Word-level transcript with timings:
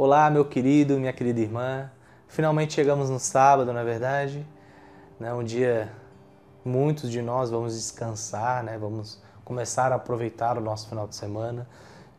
Olá, 0.00 0.30
meu 0.30 0.44
querido, 0.44 0.96
minha 0.96 1.12
querida 1.12 1.40
irmã. 1.40 1.90
Finalmente 2.28 2.74
chegamos 2.74 3.10
no 3.10 3.18
sábado, 3.18 3.72
na 3.72 3.80
é 3.80 3.84
verdade, 3.84 4.46
né? 5.18 5.34
Um 5.34 5.42
dia 5.42 5.92
muitos 6.64 7.10
de 7.10 7.20
nós 7.20 7.50
vamos 7.50 7.74
descansar, 7.74 8.62
né? 8.62 8.78
Vamos 8.78 9.20
começar 9.44 9.90
a 9.90 9.96
aproveitar 9.96 10.56
o 10.56 10.60
nosso 10.60 10.88
final 10.88 11.08
de 11.08 11.16
semana 11.16 11.68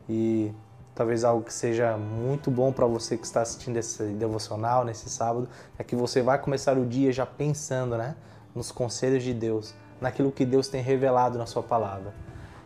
e 0.06 0.52
talvez 0.94 1.24
algo 1.24 1.42
que 1.42 1.54
seja 1.54 1.96
muito 1.96 2.50
bom 2.50 2.70
para 2.70 2.84
você 2.84 3.16
que 3.16 3.24
está 3.24 3.40
assistindo 3.40 3.78
esse 3.78 4.02
devocional 4.08 4.84
nesse 4.84 5.08
sábado 5.08 5.48
é 5.78 5.82
que 5.82 5.96
você 5.96 6.20
vai 6.20 6.38
começar 6.38 6.76
o 6.76 6.84
dia 6.84 7.10
já 7.10 7.24
pensando, 7.24 7.96
né, 7.96 8.14
nos 8.54 8.70
conselhos 8.70 9.22
de 9.22 9.32
Deus, 9.32 9.72
naquilo 9.98 10.30
que 10.30 10.44
Deus 10.44 10.68
tem 10.68 10.82
revelado 10.82 11.38
na 11.38 11.46
sua 11.46 11.62
palavra. 11.62 12.12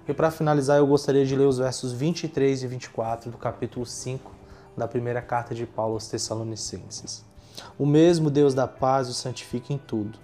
E 0.08 0.12
para 0.12 0.32
finalizar, 0.32 0.78
eu 0.78 0.86
gostaria 0.88 1.24
de 1.24 1.36
ler 1.36 1.46
os 1.46 1.58
versos 1.58 1.92
23 1.92 2.64
e 2.64 2.66
24 2.66 3.30
do 3.30 3.38
capítulo 3.38 3.86
5 3.86 4.42
da 4.76 4.88
primeira 4.88 5.22
carta 5.22 5.54
de 5.54 5.66
Paulo 5.66 5.94
aos 5.94 6.08
Tessalonicenses. 6.08 7.24
O 7.78 7.86
mesmo 7.86 8.30
Deus 8.30 8.54
da 8.54 8.66
paz 8.66 9.08
o 9.08 9.14
santifique 9.14 9.72
em 9.72 9.78
tudo, 9.78 10.18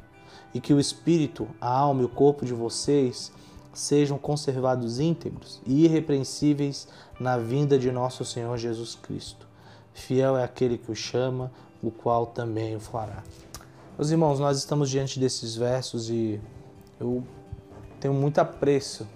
e 0.53 0.61
que 0.61 0.75
o 0.75 0.81
espírito, 0.81 1.49
a 1.61 1.69
alma 1.69 2.03
e 2.03 2.05
o 2.05 2.09
corpo 2.09 2.45
de 2.45 2.53
vocês 2.53 3.33
sejam 3.73 4.19
conservados 4.19 4.99
íntegros 4.99 5.61
e 5.65 5.85
irrepreensíveis 5.85 6.89
na 7.19 7.39
vinda 7.39 7.79
de 7.79 7.91
nosso 7.93 8.25
Senhor 8.25 8.57
Jesus 8.59 8.97
Cristo. 8.97 9.47
Fiel 9.95 10.37
é 10.37 10.45
aquele 10.45 10.77
que 10.77 10.91
o 10.91 10.95
chama, 10.95 11.53
o 11.83 11.91
qual 11.91 12.27
também 12.27 12.75
o 12.75 12.81
fará. 12.81 13.23
Meus 13.97 14.11
irmãos, 14.11 14.41
nós 14.41 14.59
estamos 14.59 14.91
diante 14.91 15.21
desses 15.21 15.55
versos 15.55 16.11
e 16.11 16.41
eu 16.99 17.23
tenho 18.01 18.15
muito 18.15 18.39
apreço 18.39 19.07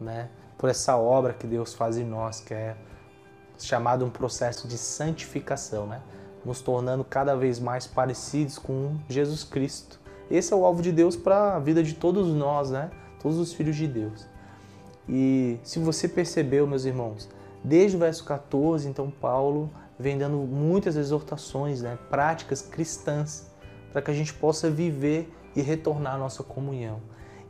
né, 0.00 0.28
por 0.56 0.68
essa 0.68 0.96
obra 0.96 1.32
que 1.32 1.46
Deus 1.46 1.74
faz 1.74 1.98
em 1.98 2.04
nós, 2.04 2.40
que 2.40 2.54
é 2.54 2.76
chamado 3.58 4.04
um 4.04 4.10
processo 4.10 4.68
de 4.68 4.78
santificação, 4.78 5.86
né? 5.86 6.00
nos 6.44 6.60
tornando 6.60 7.04
cada 7.04 7.36
vez 7.36 7.58
mais 7.58 7.86
parecidos 7.86 8.58
com 8.58 8.96
Jesus 9.08 9.44
Cristo. 9.44 10.00
Esse 10.30 10.52
é 10.52 10.56
o 10.56 10.64
alvo 10.64 10.82
de 10.82 10.92
Deus 10.92 11.16
para 11.16 11.56
a 11.56 11.58
vida 11.58 11.82
de 11.82 11.94
todos 11.94 12.28
nós, 12.28 12.70
né? 12.70 12.90
todos 13.20 13.38
os 13.38 13.52
filhos 13.52 13.76
de 13.76 13.86
Deus. 13.86 14.26
E 15.08 15.58
se 15.62 15.78
você 15.78 16.06
percebeu, 16.06 16.66
meus 16.66 16.84
irmãos, 16.84 17.28
desde 17.64 17.96
o 17.96 18.00
verso 18.00 18.24
14, 18.24 18.88
então 18.88 19.10
Paulo 19.10 19.70
vem 19.98 20.16
dando 20.16 20.36
muitas 20.36 20.96
exortações, 20.96 21.82
né? 21.82 21.98
práticas 22.10 22.62
cristãs, 22.62 23.50
para 23.92 24.02
que 24.02 24.10
a 24.10 24.14
gente 24.14 24.32
possa 24.34 24.70
viver 24.70 25.32
e 25.56 25.62
retornar 25.62 26.14
à 26.14 26.18
nossa 26.18 26.42
comunhão. 26.42 27.00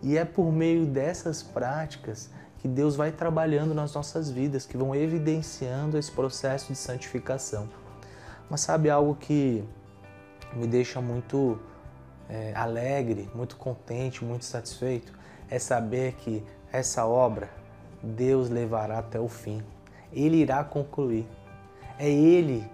E 0.02 0.16
é 0.16 0.24
por 0.24 0.52
meio 0.52 0.86
dessas 0.86 1.42
práticas 1.42 2.30
que 2.58 2.68
Deus 2.68 2.96
vai 2.96 3.12
trabalhando 3.12 3.72
nas 3.74 3.94
nossas 3.94 4.30
vidas, 4.30 4.66
que 4.66 4.76
vão 4.76 4.94
evidenciando 4.94 5.96
esse 5.96 6.10
processo 6.10 6.72
de 6.72 6.78
santificação. 6.78 7.68
Mas 8.50 8.60
sabe 8.60 8.90
algo 8.90 9.14
que 9.14 9.64
me 10.54 10.66
deixa 10.66 11.00
muito 11.00 11.58
é, 12.28 12.52
alegre, 12.54 13.30
muito 13.34 13.56
contente, 13.56 14.24
muito 14.24 14.44
satisfeito? 14.44 15.12
É 15.48 15.58
saber 15.58 16.14
que 16.14 16.42
essa 16.72 17.06
obra 17.06 17.48
Deus 18.02 18.48
levará 18.48 18.98
até 18.98 19.20
o 19.20 19.28
fim. 19.28 19.62
Ele 20.12 20.38
irá 20.38 20.64
concluir. 20.64 21.26
É 21.98 22.08
Ele 22.08 22.68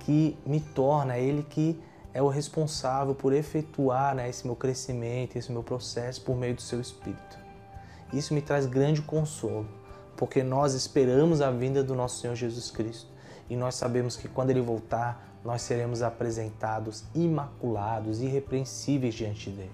que 0.00 0.36
me 0.46 0.60
torna, 0.60 1.16
é 1.16 1.22
Ele 1.22 1.42
que 1.42 1.78
é 2.12 2.22
o 2.22 2.28
responsável 2.28 3.14
por 3.14 3.32
efetuar 3.32 4.14
né, 4.14 4.28
esse 4.28 4.46
meu 4.46 4.56
crescimento, 4.56 5.36
esse 5.36 5.52
meu 5.52 5.62
processo 5.62 6.22
por 6.22 6.36
meio 6.36 6.54
do 6.54 6.62
seu 6.62 6.80
Espírito. 6.80 7.38
Isso 8.12 8.34
me 8.34 8.42
traz 8.42 8.66
grande 8.66 9.02
consolo, 9.02 9.66
porque 10.16 10.42
nós 10.42 10.74
esperamos 10.74 11.40
a 11.40 11.50
vinda 11.50 11.82
do 11.82 11.94
nosso 11.94 12.20
Senhor 12.20 12.34
Jesus 12.34 12.70
Cristo 12.70 13.08
e 13.48 13.56
nós 13.56 13.74
sabemos 13.74 14.16
que 14.16 14.28
quando 14.28 14.50
Ele 14.50 14.60
voltar, 14.60 15.28
nós 15.44 15.62
seremos 15.62 16.02
apresentados 16.02 17.04
imaculados, 17.14 18.20
irrepreensíveis 18.20 19.14
diante 19.14 19.50
dele. 19.50 19.72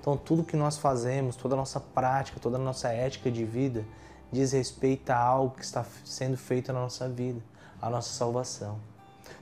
Então, 0.00 0.16
tudo 0.16 0.44
que 0.44 0.56
nós 0.56 0.78
fazemos, 0.78 1.36
toda 1.36 1.54
a 1.54 1.58
nossa 1.58 1.80
prática, 1.80 2.38
toda 2.40 2.56
a 2.56 2.60
nossa 2.60 2.88
ética 2.88 3.30
de 3.30 3.44
vida, 3.44 3.84
diz 4.30 4.52
respeito 4.52 5.10
a 5.10 5.18
algo 5.18 5.56
que 5.56 5.64
está 5.64 5.84
sendo 6.04 6.36
feito 6.36 6.72
na 6.72 6.80
nossa 6.80 7.08
vida, 7.08 7.40
a 7.82 7.90
nossa 7.90 8.12
salvação. 8.12 8.78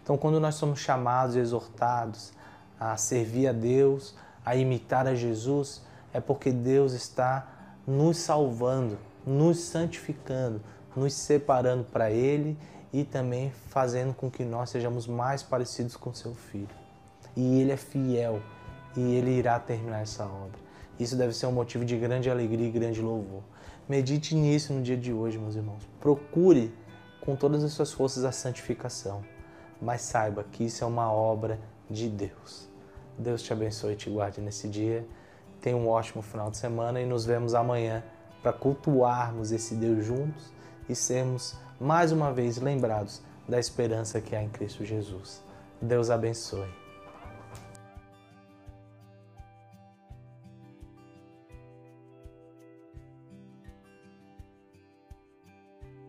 Então, 0.03 0.17
quando 0.17 0.41
nós 0.41 0.55
somos 0.55 0.81
chamados 0.81 1.37
e 1.37 1.39
exortados 1.39 2.33
a 2.79 2.97
servir 2.97 3.49
a 3.49 3.53
Deus, 3.53 4.15
a 4.45 4.57
imitar 4.57 5.07
a 5.07 5.15
Jesus, 5.15 5.83
é 6.13 6.21
porque 6.21 6.51
Deus 6.51 6.93
está 6.93 7.47
nos 7.87 8.19
salvando, 8.19 8.99
nos 9.27 9.59
santificando, 9.59 10.61
nos 10.97 11.15
separando 11.15 11.85
para 11.85 12.11
Ele 12.11 12.57
e 12.93 13.05
também 13.05 13.51
fazendo 13.69 14.15
com 14.15 14.31
que 14.31 14.45
nós 14.45 14.71
sejamos 14.71 15.07
mais 15.07 15.43
parecidos 15.43 15.97
com 15.97 16.13
Seu 16.13 16.35
Filho. 16.35 16.69
E 17.37 17.61
Ele 17.61 17.73
é 17.73 17.77
fiel 17.77 18.41
e 18.97 19.01
Ele 19.01 19.31
irá 19.31 19.59
terminar 19.59 20.03
essa 20.03 20.25
obra. 20.25 20.59
Isso 20.99 21.17
deve 21.17 21.33
ser 21.33 21.47
um 21.47 21.53
motivo 21.53 21.85
de 21.85 21.97
grande 21.97 22.31
alegria 22.31 22.69
e 22.69 22.71
grande 22.71 23.01
louvor. 23.01 23.43
Medite 23.89 24.35
nisso 24.35 24.73
no 24.73 24.83
dia 24.83 24.97
de 24.97 25.13
hoje, 25.13 25.39
meus 25.39 25.57
irmãos. 25.57 25.83
Procure 26.01 26.73
com 27.21 27.35
todas 27.35 27.65
as 27.65 27.73
suas 27.73 27.93
forças 27.93 28.25
a 28.25 28.33
santificação 28.33 29.23
mas 29.85 30.01
saiba 30.01 30.45
que 30.45 30.65
isso 30.65 30.83
é 30.83 30.87
uma 30.87 31.13
obra 31.13 31.61
de 31.91 32.09
Deus. 32.09 32.69
Deus 33.19 33.43
te 33.43 33.53
abençoe 33.53 33.93
e 33.93 33.97
te 33.97 34.11
guarde 34.11 34.41
nesse 34.41 34.67
dia. 34.67 35.07
Tenha 35.65 35.79
um 35.79 35.89
ótimo 35.89 36.21
final 36.21 36.51
de 36.51 36.59
semana 36.59 37.01
e 37.01 37.07
nos 37.07 37.25
vemos 37.25 37.55
amanhã 37.55 38.05
para 38.43 38.53
cultuarmos 38.53 39.51
esse 39.51 39.75
Deus 39.75 40.05
juntos 40.05 40.53
e 40.91 40.95
sermos 40.95 41.57
mais 41.81 42.13
uma 42.13 42.31
vez 42.31 42.59
lembrados 42.59 43.23
da 43.49 43.59
esperança 43.59 44.21
que 44.21 44.37
há 44.37 44.43
em 44.43 44.51
Cristo 44.51 44.85
Jesus. 44.85 45.43
Deus 45.81 46.11
abençoe. 46.11 46.84